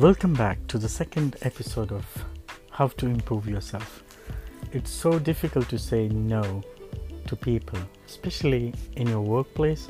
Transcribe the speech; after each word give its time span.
Welcome 0.00 0.34
back 0.34 0.58
to 0.68 0.78
the 0.78 0.88
second 0.90 1.36
episode 1.42 1.92
of 1.92 2.06
How 2.70 2.86
to 2.88 3.06
Improve 3.06 3.48
Yourself. 3.48 3.88
It's 4.72 4.92
so 4.92 5.18
difficult 5.20 5.68
to 5.68 5.78
say 5.78 6.08
no 6.08 6.42
to 7.26 7.36
people, 7.38 7.80
especially 8.06 8.72
in 8.96 9.08
your 9.08 9.20
workplace 9.26 9.88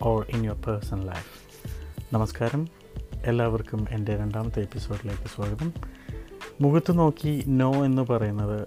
or 0.00 0.24
in 0.26 0.40
your 0.44 0.56
personal 0.68 1.04
life. 1.04 1.30
നമസ്കാരം 2.12 2.62
എല്ലാവർക്കും 3.22 3.80
എന്റെ 3.88 4.16
രണ്ടാമത്തെ 4.16 4.60
എപ്പിസോഡിലേക്ക് 4.60 5.28
സ്വാഗതം 5.34 5.70
മുഖത്ത് 6.60 6.94
നോക്കി 6.98 7.32
no 7.60 7.70
എന്ന് 7.84 8.02
പറയുന്നത് 8.02 8.58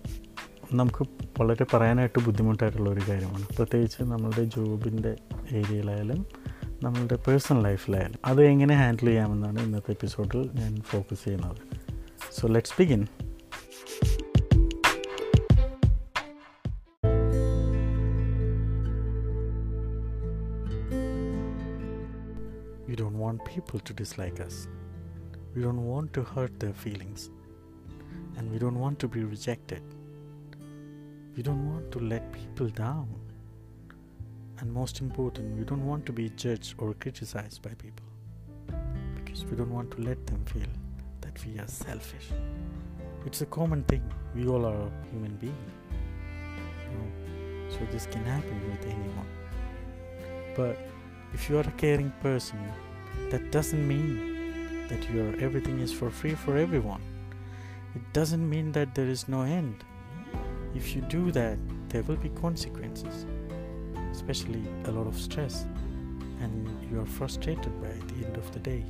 നമുക്ക് 0.73 1.04
വളരെ 1.39 1.66
പറയാനായിട്ട് 1.73 2.20
ബുദ്ധിമുട്ടായിട്ടുള്ള 2.20 2.89
ഒരു 2.89 3.04
കാര്യമാണ് 3.09 3.46
പ്രത്യേകിച്ച് 3.57 4.02
നമ്മളുടെ 4.14 4.43
ജോബിന്റെ 4.55 5.14
ഏരിയയിലായാലും 5.59 6.20
നമ്മളുടെ 6.82 7.16
പേഴ്സണൽ 7.27 7.62
ലൈഫിലായാലും 7.62 8.20
അത് 8.24 8.42
എങ്ങനെ 8.45 8.74
ഹാൻഡിൽ 8.74 9.06
ചെയ്യാമെന്നാണ് 9.06 9.60
ഇന്നത്തെ 9.60 9.92
എപ്പിസോഡിൽ 9.92 10.51
ഞാൻ 10.55 10.80
ഫോക്കസ് 10.83 11.24
ചെയ്യുന്നത് 11.24 11.62
so 12.33 12.46
let's 12.48 12.77
begin 12.78 13.05
We 22.88 22.95
don't 22.96 23.19
want 23.19 23.45
people 23.45 23.80
to 23.80 23.92
dislike 23.92 24.41
us. 24.41 24.69
We 25.55 25.62
don't 25.62 25.84
want 25.84 26.12
to 26.12 26.23
hurt 26.23 26.60
their 26.60 26.73
feelings. 26.74 27.30
And 28.37 28.52
we 28.52 28.59
don't 28.59 28.78
want 28.78 28.98
to 29.01 29.09
be 29.09 29.24
rejected. 29.24 29.83
We 31.37 31.42
don't 31.42 31.64
want 31.66 31.91
to 31.92 31.98
let 31.98 32.33
people 32.33 32.69
down. 32.69 33.09
And 34.59 34.73
most 34.73 34.99
important, 34.99 35.58
we 35.58 35.63
don't 35.63 35.86
want 35.86 36.05
to 36.08 36.12
be 36.12 36.30
judged 36.30 36.76
or 36.77 36.94
criticized 36.94 37.62
by 37.62 37.70
people. 37.76 38.05
Because 39.16 39.45
we 39.45 39.55
don't 39.55 39.72
want 39.72 39.90
to 39.91 40.02
let 40.02 40.25
them 40.28 40.44
feel 40.45 40.67
that 41.22 41.45
we 41.45 41.58
are 41.59 41.67
selfish. 41.67 42.28
It's 43.25 43.42
a 43.42 43.45
common 43.45 43.83
thing. 43.83 44.03
We 44.36 44.48
all 44.48 44.66
are 44.66 44.92
human 45.11 45.36
beings. 45.38 45.72
You 46.83 46.98
know? 46.98 47.70
So 47.70 47.80
this 47.92 48.06
can 48.08 48.25
happen 48.25 48.59
with 48.70 48.86
anyone. 48.86 49.28
But 50.58 50.78
if 51.33 51.50
you 51.50 51.58
are 51.58 51.61
a 51.61 51.72
caring 51.78 52.11
person, 52.22 52.59
that 53.30 53.52
doesn't 53.52 53.88
mean 53.88 54.88
that 54.89 55.09
your 55.09 55.39
everything 55.39 55.80
is 55.80 55.94
for 55.94 56.09
free 56.09 56.36
for 56.36 56.58
everyone. 56.58 57.02
It 57.95 58.02
doesn't 58.11 58.50
mean 58.50 58.73
that 58.73 58.94
there 58.94 59.08
is 59.08 59.30
no 59.30 59.44
end. 59.44 59.86
If 60.76 60.95
you 60.95 61.02
do 61.03 61.31
that, 61.31 61.58
there 61.89 62.03
will 62.03 62.17
be 62.17 62.30
consequences, 62.30 63.26
especially 64.28 64.62
a 64.84 64.92
lot 64.92 65.06
of 65.06 65.19
stress, 65.19 65.56
and 66.41 66.55
you 66.84 66.98
are 66.98 67.11
frustrated 67.11 67.75
by 67.80 67.94
the 68.08 68.27
end 68.27 68.36
of 68.36 68.50
the 68.53 68.61
day. 68.62 68.83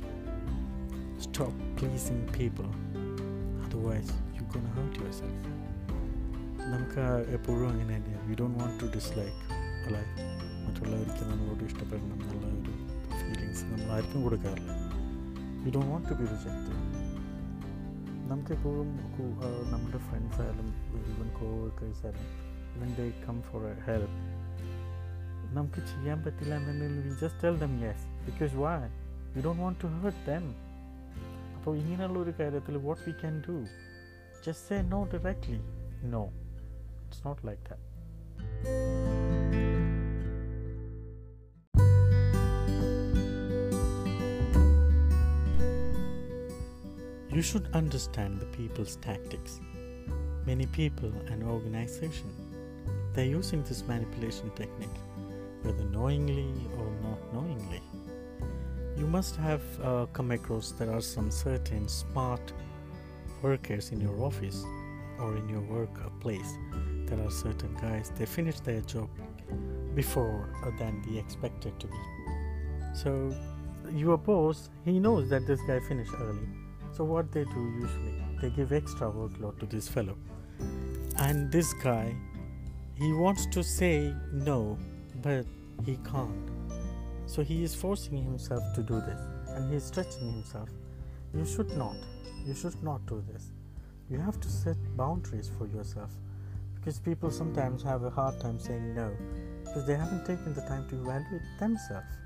Stop 1.19 1.53
pleasing 1.77 2.21
people, 2.33 2.69
otherwise, 3.65 4.09
you're 4.33 4.51
gonna 4.51 4.73
hurt 4.73 4.97
yourself. 4.97 5.35
നമുക്ക് 6.67 7.03
എപ്പോഴും 7.31 7.67
അങ്ങനെ 7.69 7.93
തന്നെയാണ് 7.95 8.27
we 8.27 8.35
don't 8.35 8.57
want 8.59 8.77
to 8.79 8.87
dislike 8.93 9.41
അല്ലെ 9.85 9.99
മറ്റുള്ളവർക്ക് 10.63 11.23
നമ്മളോട് 11.25 11.63
ഇഷ്ടപ്പെടണം 11.63 12.17
എന്നുള്ള 12.17 12.47
ഒരു 12.53 12.73
feelings 13.19 13.65
നമ്മൾ 13.65 13.89
ആർക്കും 13.91 14.23
കൊടുക്കാറില്ല 14.23 14.71
we 15.63 15.71
don't 15.71 15.91
want 15.91 16.09
to 16.09 16.15
be 16.15 16.25
rejected 16.31 16.81
നമുക്കെപ്പോഴും 18.27 18.87
കു- 19.13 19.35
ആ, 19.43 19.49
നമ്മുടെ 19.71 19.99
ഫ്രണ്ട്സ് 20.07 20.41
ആയാലും 20.41 20.69
ഈവൻ 21.11 21.29
കോ 21.37 21.47
വർക്കേഴ്സ് 21.59 22.03
ആയാലും 22.05 22.25
even 22.75 22.89
they 22.97 23.05
come 23.25 23.41
for 23.41 23.63
a 23.65 23.75
help 23.85 24.17
നമുക്ക് 25.53 25.81
ചെയ്യാൻ 25.81 26.23
പറ്റില്ല 26.23 26.53
എന്നുണ്ടെങ്കിൽ 26.55 27.01
we 27.07 27.13
just 27.21 27.41
tell 27.43 27.57
them 27.59 27.73
yes 27.83 28.05
because 28.25 28.53
Y 28.55 28.75
V 29.35 29.41
don't 29.41 29.61
want 29.61 29.79
to 29.83 29.87
hurt 29.87 30.23
them 30.29 30.45
അപ്പോൾ 31.57 31.77
ഇങ്ങനെയുള്ള 31.77 32.19
ഒരു 32.19 32.33
കാര്യത്തിൽ 32.39 32.77
what 32.77 33.03
we 33.09 33.13
can 33.21 33.43
do 33.47 33.57
just 34.47 34.61
say 34.69 34.81
no 34.81 35.03
directly 35.13 35.59
no 36.15 36.23
it's 37.05 37.25
not 37.27 37.47
like 37.47 37.63
that 37.69 37.83
You 47.29 47.41
should 47.41 47.67
understand 47.73 48.39
the 48.39 48.45
people's 48.45 48.95
tactics. 48.97 49.59
Many 50.45 50.67
people 50.67 51.11
and 51.29 51.43
organizations 51.43 52.35
they're 53.13 53.25
using 53.25 53.63
this 53.63 53.83
manipulation 53.87 54.49
technique, 54.51 54.99
whether 55.62 55.84
knowingly 55.84 56.52
or 56.78 56.90
not 57.02 57.34
knowingly. 57.34 57.82
You 58.96 59.06
must 59.06 59.36
have 59.36 59.62
uh, 59.82 60.06
come 60.06 60.30
across 60.30 60.72
there 60.72 60.90
are 60.90 61.00
some 61.00 61.30
certain 61.30 61.88
smart 61.88 62.52
workers 63.42 63.90
in 63.90 64.00
your 64.00 64.20
office 64.22 64.64
or 65.18 65.36
in 65.36 65.48
your 65.48 65.62
workplace. 65.62 66.52
There 67.06 67.20
are 67.20 67.30
certain 67.30 67.74
guys 67.74 68.12
they 68.16 68.26
finish 68.26 68.60
their 68.60 68.80
job 68.82 69.08
before 69.94 70.48
uh, 70.64 70.70
than 70.78 71.02
the 71.02 71.18
expected 71.18 71.78
to 71.80 71.86
be. 71.86 72.00
So 72.94 73.34
your 73.92 74.18
boss 74.18 74.70
he 74.84 74.98
knows 75.00 75.28
that 75.30 75.46
this 75.46 75.60
guy 75.66 75.80
finished 75.80 76.12
early 76.20 76.48
so 76.92 77.04
what 77.04 77.30
they 77.32 77.44
do 77.44 77.72
usually, 77.80 78.14
they 78.40 78.50
give 78.50 78.72
extra 78.72 79.10
workload 79.10 79.58
to 79.60 79.66
this 79.66 79.88
fellow. 79.88 80.16
And 81.16 81.50
this 81.50 81.72
guy, 81.74 82.14
he 82.94 83.12
wants 83.12 83.46
to 83.52 83.62
say 83.62 84.14
no, 84.32 84.78
but 85.22 85.46
he 85.84 85.98
can't. 86.10 86.50
So 87.26 87.42
he 87.42 87.62
is 87.62 87.74
forcing 87.74 88.22
himself 88.22 88.62
to 88.74 88.82
do 88.82 89.00
this 89.00 89.20
and 89.48 89.70
he 89.70 89.76
is 89.76 89.84
stretching 89.84 90.32
himself. 90.32 90.68
You 91.34 91.44
should 91.44 91.76
not. 91.76 91.96
You 92.46 92.54
should 92.54 92.82
not 92.82 93.04
do 93.06 93.22
this. 93.32 93.52
You 94.10 94.18
have 94.18 94.40
to 94.40 94.48
set 94.48 94.76
boundaries 94.96 95.50
for 95.56 95.66
yourself 95.66 96.10
because 96.74 96.98
people 96.98 97.30
sometimes 97.30 97.82
have 97.82 98.02
a 98.02 98.10
hard 98.10 98.40
time 98.40 98.58
saying 98.58 98.94
no 98.94 99.10
because 99.64 99.86
they 99.86 99.94
haven't 99.94 100.24
taken 100.26 100.54
the 100.54 100.62
time 100.62 100.88
to 100.88 100.96
evaluate 101.00 101.42
themselves. 101.58 102.18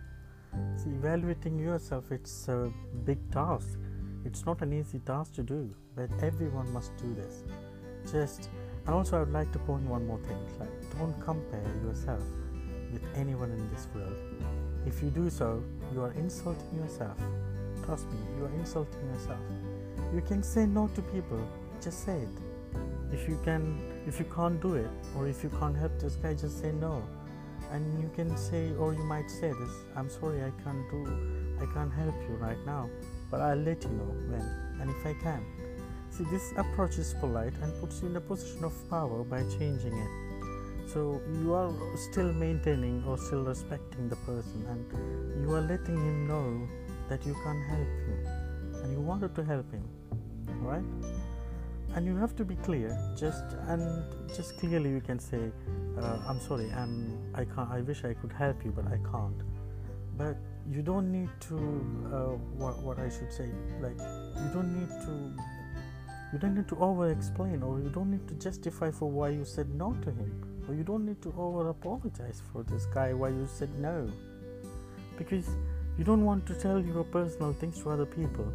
See, 0.77 0.91
evaluating 0.91 1.59
yourself, 1.59 2.12
it's 2.12 2.49
a 2.49 2.72
big 3.04 3.19
task 3.33 3.77
it's 4.25 4.47
not 4.47 4.62
an 4.62 4.72
easy 4.72 4.99
task 5.00 5.34
to 5.34 5.43
do 5.43 5.71
but 5.94 6.10
everyone 6.22 6.71
must 6.72 6.97
do 6.97 7.15
this 7.15 7.44
just 8.10 8.49
and 8.87 8.94
also 8.94 9.16
i 9.16 9.21
would 9.21 9.33
like 9.33 9.50
to 9.53 9.59
point 9.60 9.83
one 9.83 10.06
more 10.06 10.19
thing 10.21 10.38
like 10.59 10.99
don't 10.99 11.19
compare 11.21 11.62
yourself 11.84 12.22
with 12.94 13.05
anyone 13.15 13.50
in 13.50 13.69
this 13.69 13.87
world. 13.94 14.16
If 14.87 15.03
you 15.03 15.10
do 15.10 15.28
so 15.28 15.62
you 15.93 16.00
are 16.03 16.12
insulting 16.12 16.75
yourself. 16.77 17.19
Trust 17.84 18.06
me 18.10 18.19
you 18.38 18.47
are 18.47 18.55
insulting 18.59 19.06
yourself. 19.12 19.41
You 20.15 20.22
can 20.22 20.43
say 20.43 20.65
no 20.66 20.88
to 20.94 21.03
people 21.03 21.47
just 21.83 22.04
say 22.06 22.16
it. 22.16 22.37
If 23.12 23.28
you 23.28 23.38
can 23.44 23.62
if 24.06 24.19
you 24.19 24.27
can't 24.34 24.60
do 24.62 24.75
it 24.75 24.91
or 25.16 25.28
if 25.28 25.43
you 25.44 25.50
can't 25.60 25.77
help 25.77 25.99
this 25.99 26.16
guy 26.16 26.33
just 26.34 26.60
say 26.60 26.72
no. 26.72 27.03
And 27.71 28.00
you 28.00 28.10
can 28.15 28.37
say 28.37 28.72
or 28.78 28.94
you 28.94 29.04
might 29.04 29.28
say 29.28 29.49
this 29.49 29.75
i'm 29.97 30.09
sorry 30.09 30.43
i 30.44 30.53
can't 30.62 30.84
do 30.91 31.00
i 31.60 31.66
can't 31.75 31.93
help 31.93 32.15
you 32.28 32.37
right 32.37 32.62
now 32.66 32.88
but 33.34 33.41
I'll 33.41 33.56
let 33.56 33.83
you 33.83 33.91
know 33.91 34.15
when 34.31 34.47
and 34.81 34.91
if 34.91 35.04
I 35.04 35.12
can. 35.15 35.44
See, 36.10 36.22
this 36.31 36.53
approach 36.56 36.99
is 36.99 37.15
polite 37.19 37.53
and 37.62 37.81
puts 37.81 38.00
you 38.00 38.06
in 38.06 38.15
a 38.15 38.21
position 38.21 38.62
of 38.62 38.72
power 38.88 39.25
by 39.25 39.43
changing 39.59 39.93
it. 39.93 40.24
So 40.94 41.21
you 41.43 41.53
are 41.55 41.72
still 41.97 42.32
maintaining 42.32 43.03
or 43.05 43.19
still 43.19 43.43
respecting 43.43 44.09
the 44.09 44.15
person 44.15 44.65
and 44.71 45.43
you 45.43 45.53
are 45.53 45.60
letting 45.60 45.97
him 45.97 46.28
know 46.28 46.69
that 47.09 47.27
you 47.27 47.34
can 47.43 47.62
help 47.69 47.94
him 48.09 48.27
and 48.81 48.93
you 48.93 49.00
wanted 49.00 49.34
to 49.34 49.43
help 49.43 49.69
him, 49.72 49.83
right? 50.62 50.84
And 51.97 52.06
you 52.06 52.16
have 52.16 52.37
to 52.37 52.44
be 52.44 52.54
clear, 52.56 52.97
just 53.16 53.44
and 53.66 54.04
just 54.28 54.56
clearly 54.59 54.91
you 54.91 55.00
can 55.00 55.19
say, 55.19 55.50
uh, 55.99 56.19
"I'm 56.28 56.41
sorry, 56.41 56.71
I'm 56.72 56.94
I 57.34 57.44
can't. 57.44 57.71
I 57.71 57.81
wish 57.81 58.04
I 58.04 58.15
could 58.15 58.33
help 58.33 58.65
you, 58.65 58.72
but 58.72 58.87
I 58.87 58.99
can't." 59.10 59.43
But 60.16 60.37
you 60.71 60.83
don't 60.83 61.13
need 61.13 61.28
to 61.41 61.57
uh, 61.57 62.36
what, 62.57 62.78
what 62.83 62.98
i 62.98 63.09
should 63.09 63.30
say 63.30 63.48
like 63.83 63.98
you 63.98 64.48
don't 64.54 64.72
need 64.74 64.89
to 64.89 65.13
you 66.33 66.39
don't 66.39 66.54
need 66.54 66.66
to 66.66 66.77
over 66.78 67.10
explain 67.10 67.63
or 67.63 67.80
you 67.80 67.91
don't 67.91 68.10
need 68.10 68.27
to 68.27 68.34
justify 68.34 68.91
for 68.91 69.10
why 69.10 69.28
you 69.28 69.45
said 69.45 69.69
no 69.74 69.92
to 70.01 70.10
him 70.10 70.53
or 70.69 70.75
you 70.75 70.83
don't 70.83 71.05
need 71.05 71.21
to 71.22 71.34
over 71.39 71.69
apologize 71.69 72.43
for 72.53 72.63
this 72.65 72.87
guy 72.87 73.13
why 73.13 73.28
you 73.28 73.47
said 73.47 73.71
no. 73.78 74.11
Because 75.16 75.49
you 75.99 76.05
don't 76.05 76.25
want 76.25 76.47
to 76.47 76.55
tell 76.55 76.81
your 76.81 77.05
personal 77.05 77.53
things 77.53 77.81
to 77.83 77.91
other 77.91 78.07
people. 78.07 78.53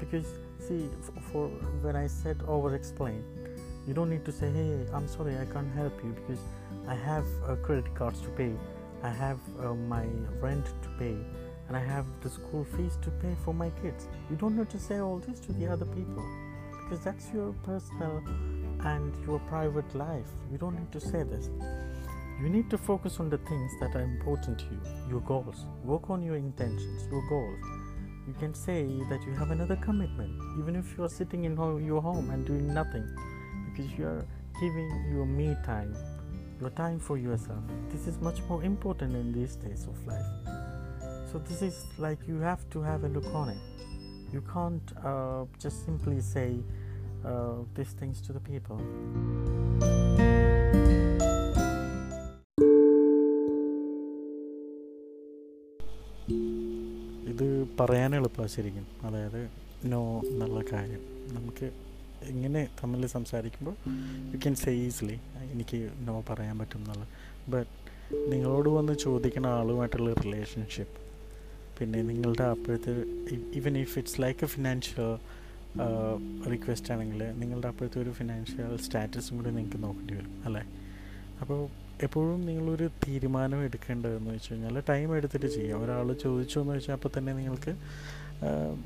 Because 0.00 0.26
see 0.58 0.88
f- 1.02 1.24
for 1.30 1.48
when 1.82 1.94
i 1.94 2.06
said 2.06 2.40
over 2.48 2.74
explain 2.74 3.22
you 3.86 3.92
don't 3.92 4.08
need 4.08 4.24
to 4.24 4.32
say 4.32 4.50
hey 4.50 4.86
i'm 4.94 5.06
sorry 5.06 5.36
i 5.36 5.44
can't 5.52 5.70
help 5.74 5.92
you 6.02 6.16
because 6.20 6.40
i 6.88 6.94
have 6.94 7.26
uh, 7.46 7.54
credit 7.56 7.94
cards 7.94 8.20
to 8.22 8.28
pay. 8.30 8.52
I 9.02 9.10
have 9.10 9.38
uh, 9.60 9.74
my 9.74 10.04
rent 10.40 10.66
to 10.82 10.88
pay. 10.98 11.16
And 11.68 11.76
I 11.76 11.80
have 11.80 12.06
the 12.22 12.30
school 12.30 12.64
fees 12.76 12.96
to 13.02 13.10
pay 13.10 13.34
for 13.44 13.52
my 13.52 13.70
kids. 13.82 14.06
You 14.30 14.36
don't 14.36 14.56
need 14.56 14.70
to 14.70 14.78
say 14.78 14.98
all 15.00 15.18
this 15.18 15.40
to 15.40 15.52
the 15.52 15.66
other 15.66 15.84
people 15.84 16.24
because 16.70 17.00
that's 17.04 17.26
your 17.34 17.52
personal 17.64 18.22
and 18.84 19.14
your 19.26 19.38
private 19.40 19.94
life. 19.94 20.28
You 20.50 20.58
don't 20.58 20.78
need 20.78 20.92
to 20.92 21.00
say 21.00 21.22
this. 21.22 21.50
You 22.40 22.48
need 22.48 22.68
to 22.70 22.78
focus 22.78 23.18
on 23.20 23.30
the 23.30 23.38
things 23.38 23.72
that 23.80 23.94
are 23.94 24.02
important 24.02 24.58
to 24.58 24.64
you, 24.66 24.80
your 25.08 25.20
goals. 25.20 25.66
Work 25.84 26.10
on 26.10 26.22
your 26.22 26.36
intentions, 26.36 27.08
your 27.10 27.26
goals. 27.28 27.86
you 28.26 28.34
can 28.34 28.52
say 28.54 28.82
that 29.08 29.22
you 29.24 29.32
have 29.34 29.50
another 29.52 29.76
commitment 29.76 30.32
even 30.58 30.74
if 30.74 30.96
you 30.96 31.04
are 31.04 31.08
sitting 31.08 31.44
in 31.44 31.56
your 31.84 32.02
home 32.02 32.30
and 32.30 32.44
doing 32.44 32.72
nothing 32.74 33.06
because 33.66 33.90
you 33.96 34.04
are 34.04 34.26
giving 34.60 34.88
your 35.12 35.24
me 35.24 35.56
time 35.64 35.94
your 36.60 36.70
time 36.70 36.98
for 36.98 37.16
yourself 37.16 37.62
this 37.90 38.06
is 38.06 38.18
much 38.20 38.40
more 38.48 38.64
important 38.64 39.14
in 39.14 39.32
these 39.32 39.54
days 39.56 39.86
of 39.86 40.06
life 40.06 40.26
so 41.30 41.38
this 41.38 41.62
is 41.62 41.86
like 41.98 42.18
you 42.26 42.40
have 42.40 42.68
to 42.70 42.82
have 42.82 43.04
a 43.04 43.08
look 43.08 43.32
on 43.32 43.50
it 43.50 43.58
you 44.32 44.42
can't 44.52 44.92
uh, 45.04 45.44
just 45.60 45.84
simply 45.84 46.20
say 46.20 46.56
these 47.76 47.92
things 48.00 48.18
to 48.26 48.32
the 48.36 48.42
people. 48.48 48.80
ഇത് 57.32 57.68
പറയാൻ 57.80 58.14
എളുപ്പമാണ് 58.14 58.50
ശരിക്കും. 58.50 58.86
അതായത് 59.02 59.50
no 59.84 60.20
എന്നുള്ള 60.20 60.60
കാര്യം. 60.72 61.02
നമുക്ക് 61.34 61.70
ഇങ്ങനെ 62.24 62.68
തമ്മിൽ 62.82 63.06
സംസാരിക്കുമ്പോൾ 63.06 63.74
യു 64.32 64.38
ക്യാൻ 64.38 64.54
സേ 64.54 64.72
ഈസിലി 64.72 65.20
എനിക്ക് 65.52 65.90
നോ 65.98 66.24
പറയാൻ 66.30 66.58
പറ്റും 66.58 66.78
എന്നുള്ള. 66.78 67.06
ബട്ട് 67.48 67.86
നിങ്ങളോട് 68.32 68.68
വന്ന് 68.68 68.92
ചോദിക്കുന്ന 68.92 69.46
ആളുമായിട്ടുള്ള 69.46 70.12
റിലേഷൻഷിപ്പ് 70.14 71.00
പിന്നെ 71.78 72.02
നിങ്ങളുടെ 72.02 72.42
അപ്പോഴത്തെ 72.42 72.92
even 73.54 73.78
if 73.78 73.98
it's 73.98 74.22
like 74.22 74.44
a 74.44 74.46
financial 74.46 75.10
request 76.52 76.92
ആണെങ്കിൽ 76.92 77.22
നിങ്ങളുടെ 77.32 77.68
അപ്പോഴത്തെ 77.68 78.00
ഒരു 78.00 78.10
ഫിനാൻഷ്യൽ 78.10 78.76
സ്റ്റാറ്റസും 78.76 79.36
കൂടി 79.36 79.50
നിങ്ങൾക്ക് 79.50 79.82
നോക്കേണ്ടി 79.82 80.14
വരും 80.14 80.42
അല്ലേ? 80.44 80.62
അപ്പോൾ 81.40 81.68
എപ്പോഴും 82.02 82.46
നിങ്ങളൊരു 82.46 82.90
തീരുമാനം 83.08 83.64
എടുക്കേണ്ടതെന്ന് 83.64 84.30
വെച്ച് 84.30 84.52
കഴിഞ്ഞാൽ 84.52 84.82
ടൈം 84.88 85.16
എടുത്തിട്ട് 85.16 85.46
ചെയ്യുക 85.46 85.76
ഒരാൾ 85.76 86.12
ചോദിച്ചു 86.12 86.60
എന്ന് 86.60 86.72
വെച്ചാൽ 86.72 86.94
അപ്പോൾ 86.94 87.18
തന്നെ 87.18 87.32
നിങ്ങൾക്ക് 87.32 87.76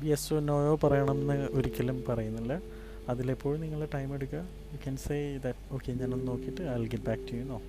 യെസ്സോ 0.03 0.39
നോയോ 0.39 0.75
പറയണമെന്ന് 0.83 1.33
ഒരിക്കലും 1.33 2.03
പറയുന്നില്ല. 2.09 2.61
അതിലെപ്പോഴും 3.09 3.61
നിങ്ങൾ 3.61 3.87
ടൈം 3.93 4.13
എടുക്കുക. 4.15 4.39
You 4.73 4.77
can 4.77 4.97
say 4.97 5.37
that 5.37 5.73
okay 5.73 5.91
ഞാനൊന്ന് 5.91 6.27
നോക്കിയിട്ട് 6.27 6.61
I 6.61 6.83
get 6.83 7.03
back 7.03 7.31
to 7.31 7.35
you 7.35 7.43
no 7.43 7.61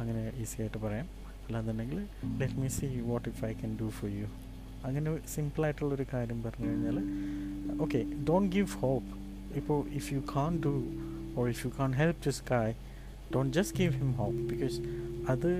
അങ്ങനെ 0.00 0.32
ഈസി 0.42 0.62
ആയിട്ട് 0.62 0.78
പറയാം. 0.78 1.08
അല്ലാന്നുണ്ടെങ്കിൽ 1.46 2.06
let 2.38 2.54
me 2.54 2.68
see 2.68 2.86
what 2.86 3.28
if 3.28 3.44
I 3.44 3.52
can 3.52 3.78
do 3.80 3.88
for 3.88 4.10
you 4.10 4.26
അങ്ങനെ 4.86 5.10
സിമ്പിളായിട്ടുള്ളൊരു 5.34 6.06
കാര്യം 6.14 6.42
പറഞ്ഞു 6.42 6.68
കഴിഞ്ഞാൽ 6.70 6.98
ഓക്കെ 7.84 8.00
ഡോണ്ട് 8.28 8.50
ഗിവ് 8.56 8.72
ഹോപ്പ് 8.82 9.10
ഇപ്പോൾ 9.56 9.78
if 9.98 10.08
you 10.14 10.20
can 10.36 10.52
do 10.66 10.74
or 11.38 11.48
if 11.48 11.62
you 11.66 11.70
can 11.78 11.92
help 11.92 12.20
this 12.24 12.42
guy 12.52 12.74
don't 13.34 13.52
just 13.58 13.76
give 13.80 13.92
him 13.92 14.12
hope 14.12 14.42
because 14.52 14.78
അത് 15.32 15.50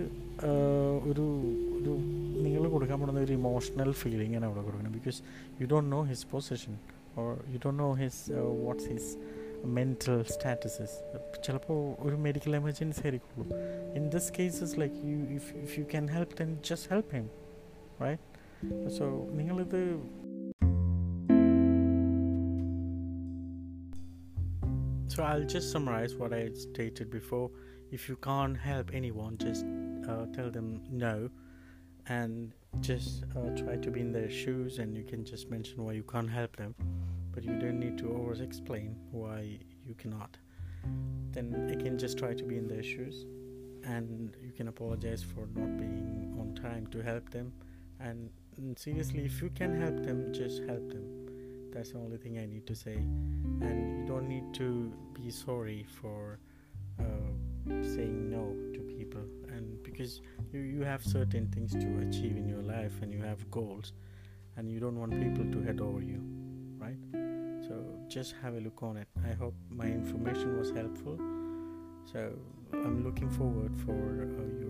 ഒരു 1.10 1.26
ഒരു 1.78 1.92
നിങ്ങൾ 2.44 2.68
കൊടുക്കാൻ 2.68 2.98
പോകുന്ന 3.00 3.20
ഒരു 3.20 3.32
ഇമോഷണൽ 3.32 3.90
ഫീലിംഗാണ് 3.92 4.46
അവിടെ 4.48 4.62
കൊടുക്കുന്നത്. 4.62 4.94
Because 4.98 5.18
you 5.60 5.66
don't 5.66 5.90
know 5.96 6.00
his 6.02 6.26
position 6.26 6.74
or 7.18 7.28
you 7.52 7.58
don't 7.64 7.82
know 7.82 7.90
his 8.02 8.22
what's 8.64 8.88
his 8.92 9.12
mental 9.76 10.16
statuses 10.32 10.96
ചിലപ്പോൾ 11.46 11.78
ഒരു 12.06 12.16
medical 12.26 12.52
emergency 12.56 13.00
ആയിരിക്കുള്ളൂ. 13.04 13.46
In 13.98 14.04
this 14.14 14.30
cases 14.38 14.74
like 14.82 14.94
you 15.12 15.18
if 15.38 15.50
if 15.64 15.74
you 15.80 15.84
can 15.92 16.06
help 16.14 16.34
then 16.40 16.50
just 16.70 16.88
help 16.92 17.10
him 17.16 17.26
right 18.04 18.27
so 18.97 19.07
നിങ്ങളിത് 19.39 19.81
So 25.13 25.23
I'll 25.29 25.45
just 25.45 25.67
summarize 25.71 26.13
what 26.19 26.31
I 26.33 26.43
stated 26.61 27.07
before. 27.11 27.47
If 27.91 28.09
you 28.09 28.15
can't 28.27 28.57
help 28.57 28.87
anyone, 28.99 29.33
just 29.37 29.63
uh, 30.11 30.25
tell 30.35 30.49
them 30.55 30.81
no 30.89 31.29
and 32.07 32.51
just 32.81 33.23
uh, 33.35 33.49
try 33.55 33.75
to 33.75 33.91
be 33.91 33.99
in 33.99 34.11
their 34.11 34.31
shoes 34.31 34.79
and 34.79 34.97
you 34.97 35.03
can 35.03 35.23
just 35.23 35.51
mention 35.51 35.83
why 35.85 35.93
you 35.93 36.03
can't 36.03 36.29
help 36.29 36.55
them. 36.55 36.73
But 37.33 37.43
you 37.43 37.55
don't 37.59 37.79
need 37.79 37.97
to 37.99 38.09
over 38.09 38.33
explain 38.41 38.95
why 39.11 39.59
you 39.85 39.93
cannot. 39.93 40.37
Then 41.31 41.69
again, 41.71 41.97
just 41.97 42.17
try 42.17 42.33
to 42.33 42.43
be 42.43 42.57
in 42.57 42.67
their 42.67 42.83
shoes 42.83 43.25
and 43.83 44.35
you 44.41 44.51
can 44.51 44.67
apologize 44.67 45.23
for 45.23 45.41
not 45.59 45.77
being 45.77 46.35
on 46.39 46.55
time 46.55 46.87
to 46.87 47.03
help 47.03 47.29
them. 47.29 47.53
And 47.99 48.29
seriously, 48.76 49.24
if 49.24 49.42
you 49.42 49.50
can 49.50 49.80
help 49.80 50.02
them, 50.04 50.32
just 50.32 50.62
help 50.64 50.88
them 50.88 51.18
that's 51.78 51.92
the 51.92 51.98
only 51.98 52.16
thing 52.16 52.38
I 52.38 52.46
need 52.46 52.66
to 52.66 52.74
say. 52.74 52.94
And 52.94 54.00
you 54.00 54.04
don't 54.04 54.28
need 54.28 54.52
to 54.54 54.92
be 55.14 55.30
sorry 55.30 55.86
for 56.00 56.40
uh, 56.98 57.04
saying 57.82 58.30
no 58.30 58.56
to 58.74 58.80
people. 58.80 59.22
And 59.48 59.80
because 59.84 60.20
you, 60.52 60.60
you 60.60 60.80
have 60.82 61.04
certain 61.04 61.46
things 61.48 61.72
to 61.74 61.98
achieve 61.98 62.36
in 62.36 62.48
your 62.48 62.62
life 62.62 62.94
and 63.00 63.12
you 63.12 63.22
have 63.22 63.48
goals, 63.50 63.92
and 64.56 64.68
you 64.68 64.80
don't 64.80 64.98
want 64.98 65.12
people 65.12 65.44
to 65.52 65.62
head 65.62 65.80
over 65.80 66.00
you, 66.00 66.20
right? 66.78 66.98
So 67.68 67.74
just 68.08 68.34
have 68.42 68.54
a 68.54 68.60
look 68.60 68.82
on 68.82 68.96
it. 68.96 69.06
I 69.24 69.34
hope 69.34 69.54
my 69.70 69.86
information 69.86 70.58
was 70.58 70.70
helpful. 70.70 71.16
So 72.10 72.32
I'm 72.72 73.04
looking 73.04 73.30
forward 73.30 73.76
for 73.86 73.92
uh, 73.92 74.60
your 74.60 74.67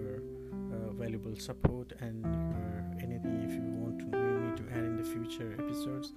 valuable 1.02 1.36
support 1.48 1.88
and 2.06 2.24
your 2.52 2.72
anything 3.06 3.36
if 3.48 3.52
you 3.58 3.64
want 3.82 3.96
to, 4.02 4.06
me 4.42 4.50
to 4.60 4.64
add 4.76 4.84
in 4.90 4.96
the 5.02 5.08
future 5.14 5.50
episodes 5.62 6.08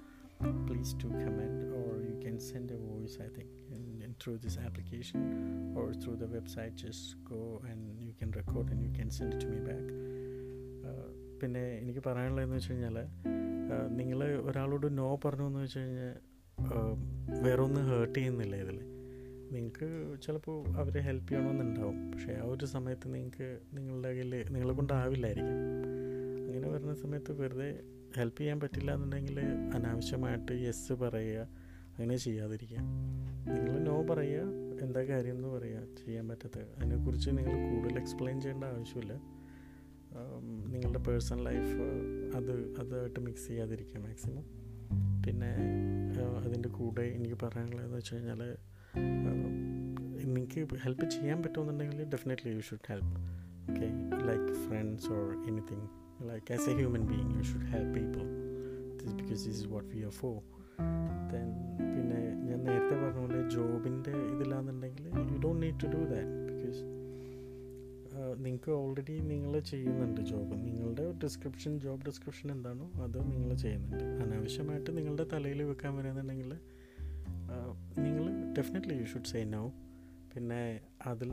please 0.68 0.92
do 1.04 1.10
comment 1.26 1.58
or 1.80 1.90
you 2.10 2.18
can 2.26 2.38
send 2.52 2.68
a 2.78 2.80
voice 2.94 3.16
i 3.28 3.30
think 3.36 3.50
and, 3.74 4.02
in, 4.06 4.14
through 4.22 4.38
this 4.46 4.58
application 4.68 5.20
or 5.80 5.86
through 6.02 6.18
the 6.24 6.30
website 6.38 6.74
just 6.86 7.04
go 7.34 7.42
and 7.70 7.80
you 8.08 8.14
can 8.20 8.32
record 8.42 8.68
and 8.72 8.82
you 8.88 8.92
can 9.00 9.10
send 9.20 9.34
it 9.36 9.40
to 9.46 9.50
me 9.54 9.62
back 9.72 9.88
പിന്നെ 11.42 11.62
എനിക്ക് 11.82 12.02
പറയാനുള്ളതെന്ന് 12.08 12.58
വെച്ച് 12.58 12.72
കഴിഞ്ഞാൽ 12.72 12.98
നിങ്ങൾ 14.00 14.20
ഒരാളോട് 14.50 14.88
no 15.00 15.08
പറഞ്ഞു 15.24 15.46
എന്ന് 15.50 15.62
വെച്ച് 15.64 15.84
കഴിഞ്ഞാൽ 15.84 16.12
വേറൊന്നും 17.46 17.86
ഹേർട്ട് 17.92 18.16
ചെയ്യുന്നില്ല 18.18 18.56
ഇതിൽ 18.66 18.78
നിങ്ങൾക്ക് 19.54 19.88
ചിലപ്പോൾ 20.26 20.58
അവരെ 20.82 21.00
ഹെൽപ്പ് 21.00 21.28
ചെയ്യണമെന്നുണ്ടാവും. 21.30 21.98
പക്ഷേ 22.12 22.34
ആ 22.34 22.44
ഒരു 22.44 22.66
സമയത്ത് 22.66 23.08
നിങ്ങൾക്ക് 23.14 23.48
നിങ്ങളുടെ 23.74 24.08
കയ്യിൽ 24.08 24.34
നിങ്ങളെ 24.54 24.74
കൊണ്ടാവില്ലായിരിക്കും. 24.74 25.58
അങ്ങനെ 26.46 26.68
വരുന്ന 26.70 26.94
സമയത്ത് 26.94 27.32
വെറുതെ 27.42 27.70
ഹെൽപ്പ് 28.18 28.40
ചെയ്യാൻ 28.42 28.60
പറ്റില്ല 28.60 28.94
എന്നുണ്ടെങ്കിൽ 28.94 29.38
അനാവശ്യമായിട്ട് 29.76 30.54
യെസ് 30.66 30.94
പറയുക 30.94 31.42
അങ്ങനെ 31.92 32.18
ചെയ്യാതിരിക്കുക. 32.18 32.82
നിങ്ങൾ 33.54 33.80
നോ 33.90 33.98
പറയുക 34.10 34.82
എന്താ 34.86 35.02
കാര്യം 35.04 35.36
എന്ന് 35.36 35.48
പറയുക 35.48 35.82
ചെയ്യാൻ 36.06 36.26
പറ്റാത്ത 36.30 36.60
അതിനെക്കുറിച്ച് 36.78 37.30
നിങ്ങൾ 37.30 37.56
കൂടുതൽ 37.70 38.00
എക്സ്പ്ലെയിൻ 38.00 38.42
ചെയ്യേണ്ട 38.42 38.64
ആവശ്യമില്ല. 38.64 39.14
നിങ്ങളുടെ 40.74 41.00
പേഴ്സണൽ 41.00 41.44
ലൈഫ് 41.44 41.78
അത് 42.38 42.52
അതുമായിട്ട് 42.80 43.20
മിക്സ് 43.20 43.48
ചെയ്യാതിരിക്കുക 43.48 44.00
മാക്സിമം 44.02 44.46
പിന്നെ 45.26 45.52
അതിന്റെ 46.46 46.70
കൂടെ 46.70 47.02
എനിക്ക് 47.02 47.38
പറയാനുള്ളതെന്ന് 47.44 47.98
വെച്ച് 47.98 48.16
കഴിഞ്ഞാൽ 48.16 48.42
നിങ്ങൾക്ക് 48.96 50.78
ഹെൽപ്പ് 50.84 51.06
ചെയ്യാൻ 51.16 51.38
പറ്റുമെന്നുണ്ടെങ്കിൽ 51.44 52.00
definitely 52.14 52.52
you 52.56 52.64
should 52.70 52.88
help 52.90 53.14
okay 53.66 53.88
like 54.30 54.54
friends 54.64 55.10
or 55.18 55.26
anything 55.50 55.88
like 56.30 56.54
as 56.56 56.68
a 56.70 56.76
human 56.80 57.04
being 57.12 57.32
you 57.38 57.44
should 57.52 57.70
help 57.74 57.94
people 57.98 58.26
this 59.02 59.14
because 59.20 59.44
this 59.46 59.58
is 59.60 59.68
what 59.68 59.86
we 59.94 60.00
are 60.08 60.16
for. 60.18 60.34
Then 61.32 61.48
പിന്നെ 61.86 62.20
ഞാൻ 62.48 62.60
നേരത്തെ 62.68 62.96
പറഞ്ഞ 62.96 63.20
പോലെ 63.24 63.40
ജോബിന്റെ 63.56 64.14
ഇതിലാണെന്നുണ്ടെങ്കിൽ 64.34 65.06
you 65.32 65.38
don't 65.46 65.62
need 65.64 65.80
to 65.84 65.88
do 65.96 66.02
that 66.12 66.36
because 66.50 66.82
നിങ്ങൾക്ക് 68.46 68.72
already 68.82 69.16
നിങ്ങൾ 69.32 69.54
ചെയ്യുന്നുണ്ട് 69.72 70.22
job 70.32 70.56
നിങ്ങളുടെ 70.66 71.06
ഡിസ്ക്രിപ്ഷൻ 71.24 71.74
ജോബ് 71.86 72.04
ഡിസ്ക്രിപ്ഷൻ 72.10 72.48
എന്താണോ 72.56 72.86
അത് 73.06 73.18
നിങ്ങൾ 73.32 73.52
ചെയ്യുന്നുണ്ട്. 73.64 74.06
അനാവശ്യമായിട്ട് 74.24 74.92
നിങ്ങളുടെ 74.98 75.26
തലയിൽ 75.34 75.62
വെക്കാൻ 75.72 75.92
വരുന്നുണ്ടെങ്കിൽ 76.00 76.52
നിങ്ങൾ 77.98 78.54
definitely 78.54 78.94
you 78.94 79.06
should 79.06 79.24
say 79.24 79.44
no 79.44 79.74
പിന്നെ 80.34 80.80
അതിൽ 81.06 81.32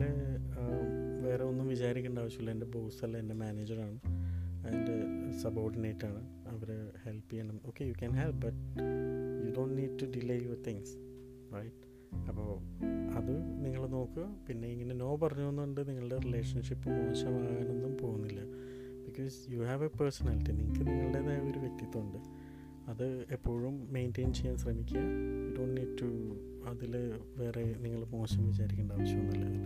വേറെ 1.21 1.43
ഒന്നും 1.43 1.67
വിചാരിക്കേണ്ട 1.67 2.19
ആവശ്യമില്ല. 2.19 2.51
എന്റെ 2.51 2.65
ബോസ് 2.65 3.05
അല്ല 3.05 3.17
എന്റെ 3.17 3.35
മാനേജറാണ് 3.35 3.99
എന്റെ 4.67 4.95
സബോർഡിനേറ്റ് 5.39 6.05
ആണ്. 6.05 6.21
അവർ 6.47 6.91
ഹെൽപ്പ് 7.05 7.29
ചെയ്യണം. 7.31 7.59
Okay 7.65 7.83
you 7.83 7.91
can 7.91 8.11
help 8.11 8.41
but 8.45 8.57
you 9.45 9.53
don't 9.57 9.81
need 9.81 9.99
to 10.01 10.05
delay 10.05 10.35
your 10.43 10.57
things 10.67 10.95
right 11.55 11.85
അപ്പോൾ 12.29 12.49
അത് 13.17 13.33
നിങ്ങൾ 13.65 13.87
നോക്കുക. 13.87 14.25
പിന്നെ 14.47 14.67
ഇങ്ങനെ 14.67 14.95
നോ 14.95 15.15
പറഞ്ഞുകൊണ്ട് 15.15 15.87
നിങ്ങളുടെ 15.87 16.17
റിലേഷൻഷിപ്പ് 16.17 16.89
മോശമാകാനൊന്നും 16.89 17.97
പോകുന്നില്ല. 17.97 18.41
Because 19.05 19.35
you 19.49 19.59
have 19.59 19.85
a 19.85 19.87
personality 19.87 20.51
നിങ്ങൾക്ക് 20.51 20.87
നിങ്ങളുടേതായ 20.91 21.51
ഒരു 21.51 21.59
വ്യക്തിത്വമുണ്ട്. 21.59 22.17
അത് 22.91 23.05
എപ്പോഴും 23.31 23.75
മെയിന്റെയിൻ 23.93 24.33
ചെയ്യാൻ 24.33 24.57
ശ്രമിക്കുക. 24.57 25.01
ഡോണ്ട് 25.57 25.75
നീഡ് 25.81 25.95
ടു 26.01 26.09
അതിൽ 26.71 26.93
വേറെ 27.37 27.63
നിങ്ങൾ 27.83 28.01
മോശം 28.15 28.41
വിചാരിക്കേണ്ട 28.47 28.91
ആവശ്യമൊന്നുമില്ല 28.91 29.45
അതിൽ. 29.49 29.65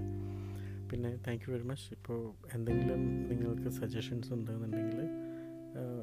പിന്നെ 0.92 1.12
താങ്ക് 1.28 1.44
യു 1.46 1.54
വെരി 1.54 1.64
മച്ച് 1.64 1.86
ഇപ്പോൾ 1.94 2.20
എന്തെങ്കിലും 2.56 3.02
നിങ്ങൾക്ക് 3.32 3.70
സജഷൻസ് 3.80 4.34
ഉണ്ടെന്നുണ്ടെങ്കിൽ 4.34 5.00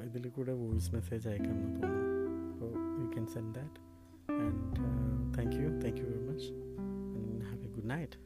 ഇതിൽ 0.06 0.24
കൂടെ 0.28 0.52
വോയിസ് 0.52 0.90
മെസ്സേജ് 0.94 1.28
അയക്കാമെന്ന് 1.28 1.82
തോന്നുന്നു. 1.82 2.08
അപ്പോൾ 2.52 2.72
you 3.02 3.06
can 3.14 3.26
send 3.26 3.54
that 3.54 3.78
and 4.32 4.58
thank 5.36 5.56
you 5.60 5.68
thank 5.84 6.00
you 6.02 6.06
very 6.10 6.24
much 6.30 6.48
and 7.18 7.44
have 7.50 7.62
a 7.68 7.70
good 7.76 7.90
night 7.90 8.18